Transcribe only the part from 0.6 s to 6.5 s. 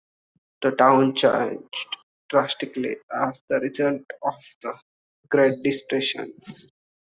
The town changed drastically as a result of the Great Depression.